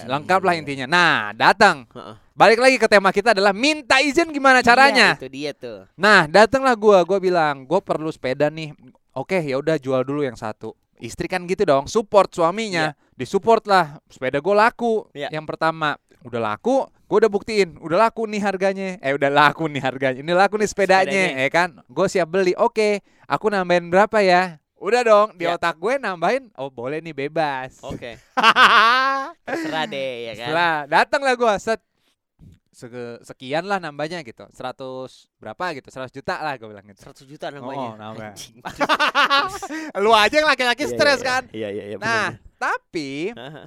Anjir. 0.00 0.08
lengkap 0.08 0.40
lah 0.40 0.54
intinya. 0.56 0.86
Nah, 0.88 1.36
datang. 1.36 1.84
Heeh. 1.92 2.16
Balik 2.32 2.64
lagi 2.64 2.76
ke 2.80 2.88
tema 2.88 3.12
kita 3.12 3.36
adalah 3.36 3.52
minta 3.52 4.00
izin 4.00 4.32
gimana 4.32 4.64
caranya. 4.64 5.12
Iya, 5.14 5.20
itu 5.20 5.28
dia 5.28 5.50
tuh. 5.52 5.84
Nah, 6.00 6.24
datanglah 6.24 6.72
gua, 6.72 7.04
gua 7.04 7.20
bilang, 7.20 7.68
"Gua 7.68 7.84
perlu 7.84 8.08
sepeda 8.08 8.48
nih." 8.48 8.72
Oke, 9.12 9.36
ya 9.36 9.60
udah 9.60 9.76
jual 9.76 10.00
dulu 10.00 10.24
yang 10.24 10.32
satu. 10.32 10.72
Istri 10.96 11.28
kan 11.28 11.44
gitu 11.44 11.68
dong, 11.68 11.84
support 11.84 12.32
suaminya. 12.32 12.96
Disupport 13.12 13.60
lah, 13.68 13.86
sepeda 14.08 14.40
gua 14.40 14.66
laku. 14.66 15.04
Iya. 15.12 15.28
Yang 15.28 15.44
pertama, 15.44 16.00
udah 16.22 16.40
laku, 16.40 16.86
gua 17.06 17.16
udah 17.18 17.30
buktiin, 17.30 17.76
udah 17.78 18.08
laku 18.08 18.26
nih 18.26 18.40
harganya. 18.40 18.88
Eh, 18.98 19.12
udah 19.12 19.28
laku 19.28 19.66
nih 19.66 19.82
harganya. 19.82 20.18
Ini 20.22 20.32
laku 20.32 20.56
nih 20.56 20.68
sepedanya, 20.70 21.10
Sepedanya. 21.10 21.42
ya 21.42 21.48
kan? 21.50 21.68
Gue 21.86 22.06
siap 22.06 22.26
beli. 22.26 22.54
Oke, 22.54 23.02
aku 23.26 23.46
nambahin 23.46 23.90
berapa 23.90 24.18
ya? 24.22 24.62
Udah 24.76 25.02
dong, 25.02 25.28
di 25.38 25.46
Iya. 25.46 25.54
otak 25.54 25.78
gue 25.78 25.94
nambahin, 25.94 26.50
oh 26.58 26.66
boleh 26.66 26.98
nih 26.98 27.14
bebas. 27.14 27.78
Oke. 27.82 28.18
Terserah 29.46 29.86
deh 29.86 30.12
ya 30.26 30.32
kan. 30.34 30.46
Setelah 30.50 30.72
datanglah 30.90 31.34
gua 31.34 31.54
set 31.58 31.78
sekian 33.22 33.68
lah 33.68 33.78
nambahnya 33.78 34.24
gitu. 34.24 34.48
100 34.48 35.28
berapa 35.38 35.64
gitu? 35.76 35.86
100 35.92 36.08
juta 36.10 36.40
lah 36.40 36.56
gue 36.56 36.66
bilang 36.66 36.82
gitu. 36.88 37.04
100 37.04 37.28
juta 37.28 37.46
namanya. 37.52 37.88
Oh, 37.92 37.96
nambah. 38.00 38.32
Anjing. 38.32 38.58
Lu 40.02 40.10
aja 40.10 40.34
yang 40.34 40.48
laki-laki 40.48 40.88
Iya, 40.88 40.92
stres 40.96 41.20
iya, 41.20 41.28
kan? 41.28 41.42
Iya 41.52 41.68
iya 41.68 41.84
iya. 41.92 41.96
Nah, 42.00 42.34
bener. 42.34 42.56
tapi 42.56 43.10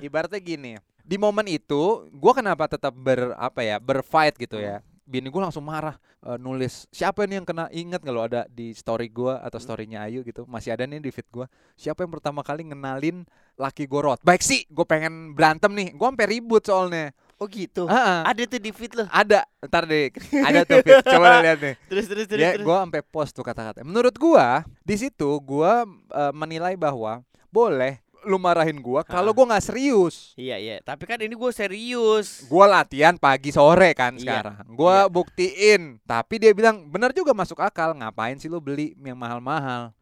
ibaratnya 0.01 0.41
gini. 0.41 0.73
Di 1.05 1.21
momen 1.21 1.45
itu, 1.45 2.09
gua 2.11 2.33
kenapa 2.33 2.65
tetap 2.65 2.91
ber 2.91 3.37
apa 3.37 3.61
ya, 3.61 3.77
berfight 3.77 4.33
gitu 4.35 4.57
ya. 4.57 4.81
Bini 5.05 5.29
gue 5.29 5.37
langsung 5.37 5.61
marah 5.61 6.01
eh, 6.25 6.33
nulis 6.41 6.89
siapa 6.89 7.29
nih 7.29 7.37
yang 7.37 7.45
kena 7.45 7.69
inget 7.69 8.01
kalau 8.01 8.25
ada 8.25 8.49
di 8.49 8.73
story 8.73 9.05
gua 9.05 9.37
atau 9.37 9.61
Hmm. 9.61 9.65
storynya 9.69 10.01
Ayu 10.01 10.25
gitu 10.25 10.49
masih 10.49 10.73
ada 10.73 10.89
nih 10.89 10.97
di 10.97 11.13
feed 11.13 11.29
gua 11.29 11.45
siapa 11.77 12.01
yang 12.01 12.09
pertama 12.09 12.41
kali 12.41 12.65
ngenalin 12.65 13.21
laki 13.53 13.85
gue 13.85 14.01
road 14.01 14.17
baik 14.25 14.41
sih 14.41 14.65
gue 14.65 14.81
pengen 14.81 15.37
berantem 15.37 15.69
nih 15.77 15.93
gue 15.93 16.07
sampai 16.09 16.25
ribut 16.25 16.65
soalnya 16.65 17.13
Oh 17.35 17.51
gitu. 17.51 17.83
Heeh. 17.83 18.19
Ada 18.23 18.41
tuh 18.47 18.59
di 18.63 18.71
feed 18.71 18.95
lo. 18.95 19.11
Ada, 19.11 19.43
ntar 19.67 19.83
deh. 19.83 20.07
Ada 20.47 20.63
tuh, 20.63 20.79
Fit. 20.87 21.03
coba 21.03 21.43
lihat 21.43 21.59
nih. 21.59 21.75
Terus 21.91 22.05
terus 22.07 22.25
terus. 22.31 22.39
Ya, 22.39 22.55
gua 22.63 22.87
sampai 22.87 23.03
post 23.03 23.35
tuh 23.35 23.43
kata-kata. 23.43 23.83
Menurut 23.83 24.15
gua, 24.15 24.63
di 24.87 24.95
situ 24.95 25.27
gua 25.43 25.83
eh, 26.15 26.31
menilai 26.31 26.79
bahwa 26.79 27.19
boleh 27.51 27.99
lu 28.25 28.35
marahin 28.35 28.77
gua 28.77 29.01
kalau 29.01 29.31
gua 29.31 29.53
nggak 29.53 29.65
serius. 29.65 30.33
Iya 30.33 30.57
iya. 30.57 30.75
Tapi 30.81 31.05
kan 31.05 31.17
ini 31.17 31.31
gue 31.31 31.51
serius. 31.51 32.43
Gua 32.45 32.65
latihan 32.65 33.15
pagi 33.15 33.49
sore 33.49 33.93
kan 33.93 34.17
Iya. 34.17 34.21
sekarang. 34.41 34.55
Gua 34.69 35.05
buktiin. 35.05 36.01
Tapi 36.03 36.37
dia 36.37 36.51
bilang 36.51 36.85
bener 36.85 37.09
juga 37.09 37.31
masuk 37.31 37.57
akal. 37.57 37.93
Ngapain 37.93 38.35
sih 38.35 38.49
lu 38.49 38.57
beli 38.57 38.97
yang 38.97 39.15
mahal-mahal? 39.15 39.93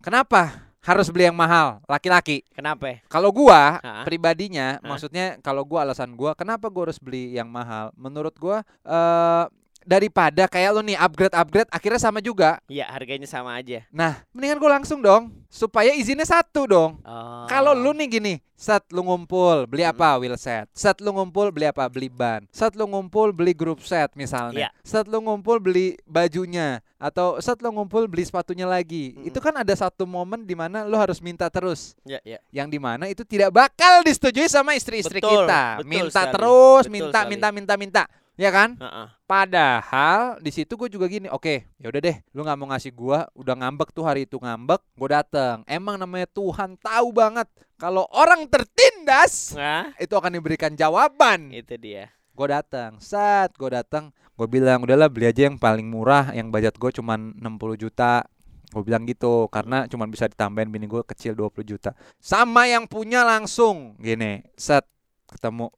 Kenapa? 0.00 0.64
Harus 0.78 1.10
beli 1.10 1.28
yang 1.28 1.36
mahal, 1.36 1.82
laki-laki. 1.84 2.46
Kenapa? 2.54 3.02
Kalau 3.06 3.28
gua 3.28 3.76
Ha? 3.78 4.06
pribadinya, 4.08 4.78
Hah? 4.80 4.88
maksudnya 4.88 5.36
kalau 5.38 5.60
gua 5.62 5.84
alasan 5.84 6.14
gua 6.14 6.32
kenapa 6.32 6.72
gua 6.72 6.88
harus 6.88 6.96
beli 6.96 7.34
yang 7.34 7.50
mahal? 7.50 7.92
Menurut 7.92 8.32
gua 8.38 8.64
eh 8.82 9.44
daripada 9.88 10.44
kayak 10.44 10.70
lu 10.76 10.84
nih 10.84 11.00
upgrade 11.00 11.32
upgrade 11.32 11.70
akhirnya 11.72 11.96
sama 11.96 12.20
juga. 12.20 12.60
Iya 12.68 12.84
harganya 12.92 13.24
sama 13.24 13.56
aja. 13.56 13.88
Nah, 13.88 14.20
mendingan 14.36 14.60
gua 14.60 14.76
langsung 14.76 15.00
dong 15.00 15.32
supaya 15.48 15.96
izinnya 15.96 16.28
satu 16.28 16.68
dong. 16.68 17.00
Oh. 17.00 17.48
Kalau 17.48 17.72
lu 17.72 17.96
nih 17.96 18.20
gini, 18.20 18.34
set 18.52 18.84
lu 18.92 19.00
ngumpul 19.00 19.64
beli 19.64 19.88
apa 19.88 20.20
wheel 20.20 20.36
set, 20.36 20.68
set 20.76 21.00
lu 21.00 21.08
ngumpul 21.16 21.48
beli 21.48 21.72
apa 21.72 21.88
beli 21.88 22.12
ban, 22.12 22.44
set 22.52 22.76
lu 22.76 22.84
ngumpul 22.84 23.32
beli 23.32 23.56
grup 23.56 23.80
set 23.80 24.12
misalnya, 24.12 24.68
Iya. 24.68 24.70
set 24.84 25.08
lu 25.08 25.24
ngumpul 25.24 25.56
beli 25.56 25.96
bajunya 26.04 26.84
atau 27.00 27.40
set 27.40 27.56
lu 27.64 27.72
ngumpul 27.72 28.04
beli 28.04 28.28
sepatunya 28.28 28.68
lagi. 28.68 29.16
Mm-mm. 29.16 29.24
Itu 29.32 29.40
kan 29.40 29.56
ada 29.56 29.72
satu 29.72 30.04
momen 30.04 30.44
di 30.44 30.52
mana 30.52 30.84
lu 30.84 31.00
harus 31.00 31.16
minta 31.24 31.48
terus 31.48 31.96
Ya 32.04 32.20
ya. 32.28 32.36
yang 32.52 32.68
di 32.68 32.76
mana 32.76 33.08
itu 33.08 33.24
tidak 33.24 33.48
bakal 33.56 34.04
disetujui 34.04 34.52
sama 34.52 34.76
istri-istri 34.76 35.24
kita. 35.24 35.80
betul 35.80 35.88
minta 35.88 36.28
sekali, 36.28 36.34
terus, 36.36 36.84
betul 36.84 36.92
minta, 36.92 37.20
sekali. 37.24 37.30
minta, 37.32 37.48
minta, 37.54 37.74
minta, 37.80 38.02
ya 38.38 38.54
kan? 38.54 38.78
Heeh. 38.78 39.06
Padahal 39.26 40.38
di 40.38 40.54
situ 40.54 40.78
gue 40.78 40.88
juga 40.88 41.10
gini, 41.10 41.26
oke, 41.28 41.66
ya 41.76 41.90
udah 41.90 42.00
deh, 42.00 42.16
lu 42.32 42.46
nggak 42.46 42.56
mau 42.56 42.70
ngasih 42.72 42.94
gua, 42.94 43.26
udah 43.34 43.54
ngambek 43.58 43.90
tuh 43.92 44.06
hari 44.06 44.24
itu 44.24 44.38
ngambek, 44.38 44.80
gue 44.94 45.08
dateng. 45.10 45.66
Emang 45.66 45.98
namanya 45.98 46.30
Tuhan 46.30 46.78
tahu 46.78 47.12
banget 47.12 47.50
kalau 47.76 48.06
orang 48.14 48.46
tertindas 48.46 49.52
Nah, 49.58 49.90
itu 49.98 50.14
akan 50.14 50.38
diberikan 50.38 50.72
jawaban. 50.78 51.50
itu 51.50 51.74
dia. 51.76 52.14
Gue 52.32 52.46
datang, 52.48 53.02
saat 53.02 53.50
gue 53.58 53.68
datang, 53.68 54.14
gue 54.38 54.46
bilang 54.46 54.86
udahlah 54.86 55.10
beli 55.10 55.26
aja 55.26 55.50
yang 55.50 55.58
paling 55.58 55.90
murah, 55.90 56.30
yang 56.30 56.54
budget 56.54 56.78
gue 56.78 56.94
cuma 56.94 57.18
60 57.18 57.74
juta. 57.74 58.22
Gue 58.68 58.84
bilang 58.84 59.08
gitu 59.08 59.48
karena 59.48 59.88
cuma 59.88 60.04
bisa 60.04 60.28
ditambahin 60.28 60.68
bini 60.68 60.84
gue 60.84 61.00
kecil 61.02 61.32
20 61.32 61.64
juta. 61.64 61.96
Sama 62.20 62.68
yang 62.68 62.84
punya 62.84 63.24
langsung 63.24 63.96
gini, 63.98 64.44
set 64.54 64.84
ketemu. 65.26 65.72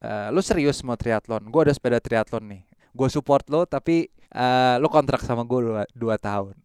"Eh, 0.00 0.28
lu 0.32 0.40
serius 0.40 0.80
mau 0.80 0.96
triathlon? 0.96 1.44
Gue 1.46 1.60
ada 1.64 1.72
sepeda 1.72 2.00
triathlon 2.00 2.44
nih. 2.48 2.62
Gue 2.90 3.08
support 3.08 3.44
lo 3.46 3.64
tapi 3.64 4.08
eh, 4.30 4.74
lu 4.80 4.88
kontrak 4.88 5.20
sama 5.20 5.44
gue 5.44 5.60
dua, 5.60 5.82
dua 5.92 6.16
tahun. 6.16 6.56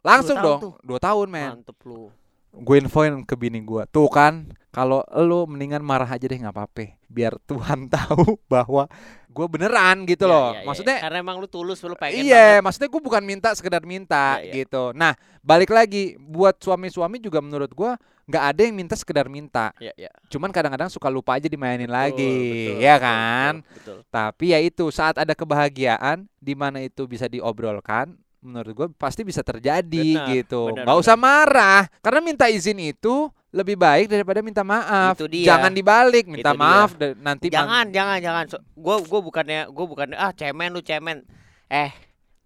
Langsung 0.00 0.38
tahun 0.38 0.46
dong, 0.46 0.60
tuh? 0.62 0.72
dua 0.84 0.98
tahun 1.00 1.26
men. 1.26 1.50
Mantep 1.60 1.78
lu. 1.82 2.12
Gue 2.56 2.80
infoin 2.80 3.20
ke 3.20 3.36
bini 3.36 3.60
gue, 3.60 3.84
tuh 3.90 4.08
kan 4.08 4.48
kalau 4.72 5.04
lu 5.20 5.44
mendingan 5.44 5.84
marah 5.84 6.08
aja 6.08 6.24
deh 6.24 6.40
nggak 6.40 6.56
apa-apa, 6.56 6.96
biar 7.04 7.36
Tuhan 7.48 7.84
tahu 7.92 8.40
bahwa 8.48 8.88
gue 9.28 9.46
beneran 9.52 10.08
gitu 10.08 10.24
Ya, 10.24 10.32
loh. 10.32 10.48
ya, 10.52 10.60
ya. 10.60 10.64
Maksudnya 10.64 10.96
karena 11.04 11.18
emang 11.20 11.36
lu 11.36 11.44
tulus 11.44 11.84
lu 11.84 11.92
pengen 11.92 12.24
iya, 12.24 12.56
banget. 12.56 12.64
maksudnya 12.64 12.88
gue 12.88 13.02
bukan 13.04 13.22
minta 13.28 13.52
sekedar 13.52 13.84
minta 13.84 14.40
ya. 14.40 14.64
gitu. 14.64 14.96
Nah, 14.96 15.12
balik 15.44 15.68
lagi 15.68 16.16
buat 16.16 16.56
suami-suami 16.56 17.20
juga 17.20 17.44
menurut 17.44 17.68
gue 17.68 17.92
nggak 18.26 18.44
ada 18.52 18.60
yang 18.66 18.74
minta 18.74 18.94
sekedar 18.98 19.30
minta. 19.30 19.70
Ya 19.78 19.94
ya. 19.94 20.10
Cuman 20.26 20.50
kadang-kadang 20.50 20.90
suka 20.90 21.06
lupa 21.06 21.38
aja 21.38 21.46
dimainin 21.46 21.86
Betul, 21.86 21.94
lagi, 21.94 22.38
betul, 22.74 22.82
ya 22.82 22.96
kan? 22.98 23.52
Betul. 23.62 23.74
betul. 23.78 23.98
Tapi 24.10 24.44
ya 24.50 24.58
itu 24.58 24.84
saat 24.90 25.14
ada 25.16 25.32
kebahagiaan 25.32 26.26
di 26.42 26.54
mana 26.58 26.82
itu 26.82 27.06
bisa 27.06 27.30
diobrolkan, 27.30 28.18
menurut 28.42 28.72
gue 28.74 28.88
pasti 28.98 29.22
bisa 29.22 29.46
terjadi 29.46 30.08
Benar, 30.18 30.28
gitu. 30.34 30.74
benar, 30.74 30.84
Nggak 30.86 30.98
usah 31.02 31.16
marah 31.18 31.82
karena 32.02 32.20
minta 32.22 32.46
izin 32.50 32.78
itu 32.82 33.30
lebih 33.54 33.78
baik 33.78 34.10
daripada 34.12 34.42
minta 34.44 34.60
maaf. 34.60 35.16
Itu 35.16 35.30
dia. 35.30 35.56
Jangan 35.56 35.72
dibalik, 35.72 36.28
minta 36.28 36.52
Itu 36.52 36.58
dia. 36.58 36.62
maaf 36.66 36.90
dan 36.98 37.10
nanti 37.22 37.46
Jangan, 37.48 37.88
jangan, 37.88 38.18
jangan. 38.20 38.44
So, 38.52 38.58
gua 38.76 39.00
gua 39.00 39.20
bukannya 39.24 39.70
gua 39.72 39.86
bukannya 39.88 40.18
ah 40.18 40.34
cemen 40.34 40.74
lu 40.76 40.82
cemen. 40.84 41.24
Eh, 41.66 41.90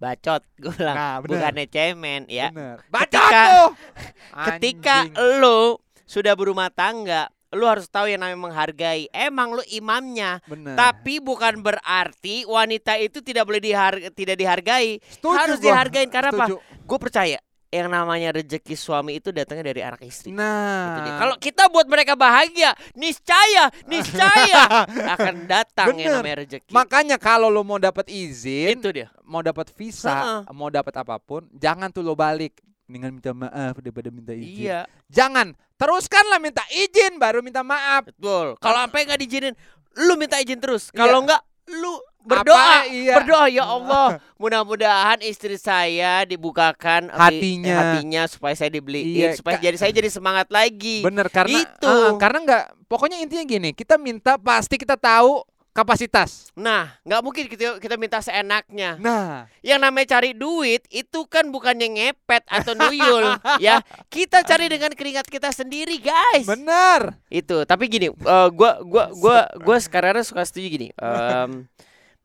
bacot 0.01 0.43
gua 0.63 0.73
bilang. 0.73 0.97
Nah, 0.97 1.15
bener. 1.21 1.31
bukannya 1.37 1.67
cemen 1.69 2.23
ya. 2.27 2.49
Bener. 2.51 2.77
Ketika- 2.83 3.29
Bacot. 3.29 3.71
Ketika 4.49 4.97
Anjing. 5.05 5.39
lu 5.39 5.77
sudah 6.03 6.33
berumah 6.35 6.73
tangga, 6.73 7.29
lu 7.51 7.67
harus 7.67 7.87
tahu 7.87 8.09
yang 8.09 8.19
namanya 8.19 8.41
menghargai. 8.41 9.07
Emang 9.11 9.53
lu 9.53 9.63
imamnya, 9.69 10.41
Bener. 10.45 10.75
tapi 10.75 11.21
bukan 11.21 11.61
berarti 11.61 12.43
wanita 12.45 12.97
itu 12.97 13.21
tidak 13.21 13.45
boleh 13.45 13.61
dihar 13.61 13.93
tidak 14.11 14.35
dihargai. 14.35 14.99
Setuju 15.05 15.37
harus 15.37 15.59
gua. 15.59 15.67
dihargain 15.69 16.09
karena 16.09 16.31
apa? 16.33 16.47
Setuju. 16.49 16.57
Gue 16.81 16.99
percaya 16.99 17.39
yang 17.71 17.87
namanya 17.87 18.35
rezeki 18.35 18.75
suami 18.75 19.17
itu 19.17 19.31
datangnya 19.31 19.71
dari 19.71 19.81
anak 19.81 20.03
istri. 20.03 20.31
Itu 20.31 20.37
Nah. 20.37 21.15
Kalau 21.17 21.39
kita 21.39 21.71
buat 21.71 21.87
mereka 21.87 22.15
bahagia, 22.15 22.75
niscaya, 22.93 23.71
niscaya 23.87 24.63
akan 25.15 25.47
datang 25.47 25.95
Bener. 25.95 26.03
yang 26.03 26.13
namanya 26.19 26.37
rezeki. 26.43 26.71
makanya 26.71 27.17
kalau 27.17 27.47
lo 27.47 27.63
mau 27.63 27.79
dapat 27.79 28.11
izin, 28.11 28.75
itu 28.75 28.91
dia. 28.91 29.07
mau 29.23 29.39
dapat 29.39 29.71
visa, 29.71 30.11
Ha-ha. 30.11 30.51
mau 30.51 30.67
dapat 30.67 30.95
apa 30.97 31.17
pun, 31.17 31.47
jangan 31.53 31.89
tuh 31.89 32.03
lo 32.03 32.13
balik. 32.13 32.59
Mendingan 32.85 33.15
minta 33.15 33.31
maaf 33.31 33.79
daripada 33.79 34.11
minta 34.11 34.35
izin. 34.35 34.67
Iya, 34.67 34.81
Jangan. 35.07 35.55
Teruskanlah 35.79 36.43
minta 36.43 36.67
izin 36.69 37.17
baru 37.17 37.39
minta 37.39 37.63
maaf. 37.63 38.03
betul. 38.05 38.59
Kalau 38.59 38.79
sampai 38.83 39.07
nggak 39.07 39.21
diizinin, 39.23 39.55
lu 39.97 40.19
minta 40.19 40.43
izin 40.43 40.59
terus. 40.59 40.91
Iya. 40.91 40.99
Kalau 40.99 41.23
nggak, 41.23 41.39
lu 41.79 41.95
berdoa. 42.23 42.57
Apa? 42.57 42.89
Iya. 42.89 43.15
Berdoa 43.21 43.47
ya 43.49 43.65
Allah, 43.65 44.07
mudah-mudahan 44.37 45.19
istri 45.21 45.57
saya 45.57 46.25
dibukakan 46.25 47.09
eh, 47.09 47.17
Hatinya. 47.17 47.75
hatinya 47.97 48.23
supaya 48.27 48.55
saya 48.55 48.71
dibeliin, 48.71 49.07
Iya, 49.07 49.29
supaya 49.37 49.57
jadi 49.57 49.77
saya 49.77 49.93
jadi 49.93 50.09
semangat 50.09 50.49
lagi. 50.49 51.01
Bener 51.01 51.27
karena 51.29 51.65
Itu. 51.65 51.89
Ah, 51.89 52.15
karena 52.17 52.39
nggak 52.45 52.65
pokoknya 52.87 53.21
intinya 53.21 53.45
gini, 53.45 53.71
kita 53.73 53.97
minta 53.97 54.37
pasti 54.37 54.77
kita 54.77 54.97
tahu 54.97 55.41
kapasitas. 55.71 56.51
Nah, 56.59 56.99
nggak 57.07 57.23
mungkin 57.23 57.45
kita 57.47 57.79
kita 57.79 57.95
minta 57.95 58.19
seenaknya. 58.19 58.99
Nah, 58.99 59.47
Yang 59.63 59.79
namanya 59.81 60.07
cari 60.19 60.35
duit 60.35 60.83
itu 60.91 61.25
kan 61.31 61.47
bukannya 61.49 61.87
ngepet 61.87 62.43
atau 62.51 62.75
nuyul, 62.75 63.39
ya. 63.65 63.79
Kita 64.11 64.43
cari 64.43 64.67
dengan 64.67 64.91
keringat 64.91 65.31
kita 65.31 65.55
sendiri, 65.55 66.03
guys. 66.03 66.43
bener. 66.45 67.15
Itu. 67.31 67.63
Tapi 67.63 67.87
gini, 67.87 68.11
eh, 68.11 68.49
gua 68.51 68.83
gua 68.83 69.15
gua 69.15 69.39
gua 69.57 69.77
sekarang 69.79 70.27
suka 70.27 70.43
setuju 70.43 70.67
gini. 70.69 70.89
Em, 71.01 71.71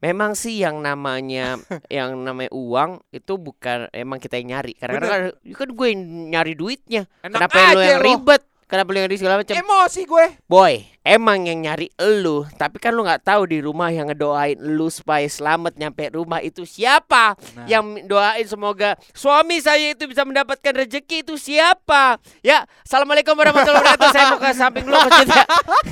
memang 0.04 0.36
sih 0.36 0.60
yang 0.60 0.80
namanya 0.84 1.60
yang 1.94 2.16
namanya 2.20 2.52
uang 2.52 3.04
itu 3.12 3.36
bukan 3.36 3.92
emang 3.92 4.20
kita 4.20 4.40
yang 4.40 4.58
nyari. 4.58 4.74
Karena 4.76 4.98
kan, 5.04 5.22
kan 5.36 5.70
gue 5.72 5.88
yang 5.92 6.02
nyari 6.32 6.54
duitnya. 6.56 7.04
Enak 7.24 7.40
Kenapa 7.40 7.56
lu 7.76 7.82
yang 7.84 8.02
lo. 8.02 8.08
ribet? 8.08 8.42
Kenapa 8.66 8.88
lu 8.92 8.98
yang 8.98 9.10
ribet 9.10 9.22
segala 9.22 9.36
macam? 9.42 9.56
Emosi 9.56 10.02
gue. 10.04 10.26
Boy, 10.50 10.74
emang 11.06 11.46
yang 11.46 11.62
nyari 11.62 11.94
elu, 12.02 12.50
tapi 12.58 12.82
kan 12.82 12.90
lu 12.98 13.06
nggak 13.06 13.22
tahu 13.22 13.46
di 13.46 13.62
rumah 13.62 13.94
yang 13.94 14.10
ngedoain 14.10 14.58
lu 14.58 14.90
supaya 14.90 15.24
selamat 15.30 15.78
nyampe 15.78 16.10
rumah 16.10 16.42
itu 16.42 16.66
siapa? 16.66 17.38
Nah. 17.54 17.70
Yang 17.70 18.10
doain 18.10 18.46
semoga 18.50 18.98
suami 19.14 19.62
saya 19.62 19.94
itu 19.94 20.10
bisa 20.10 20.26
mendapatkan 20.26 20.74
rezeki 20.74 21.22
itu 21.22 21.38
siapa? 21.38 22.18
Ya, 22.42 22.66
assalamualaikum 22.82 23.38
warahmatullahi 23.38 23.86
wabarakatuh. 23.86 24.10
saya 24.10 24.26
mau 24.34 24.42
ke 24.42 24.50
samping 24.58 24.86
lu 24.90 24.98
ke 24.98 25.46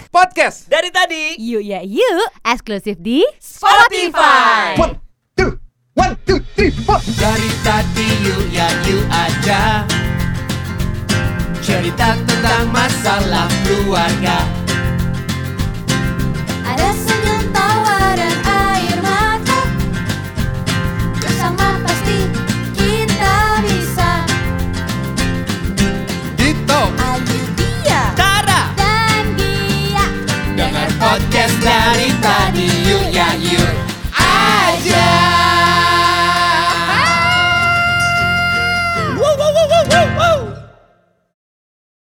Podcast. 0.10 0.66
Dari 0.66 0.90
tadi. 0.90 1.38
Yuk 1.38 1.62
ya 1.62 1.86
yuk 1.86 2.30
Eksklusif 2.42 2.98
di 2.98 3.22
Spotify. 3.38 4.74
One, 4.82 4.98
two, 5.38 5.62
one, 5.94 6.18
two, 6.26 6.42
three, 6.58 6.74
four. 6.74 6.98
Dari 7.22 7.50
tadi 7.62 8.08
yuk 8.26 8.44
ya 8.50 8.66
yuk 8.90 9.06
aja. 9.14 9.86
Cerita 11.62 12.18
tentang 12.26 12.68
masalah 12.74 13.48
keluarga. 13.64 14.63